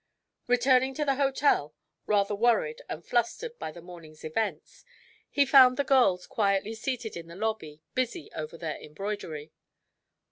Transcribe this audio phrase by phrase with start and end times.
[0.47, 1.75] Returning to the hotel,
[2.07, 4.83] rather worried and flustered by the morning's events,
[5.29, 9.51] he found the girls quietly seated in the lobby, busy over their embroidery.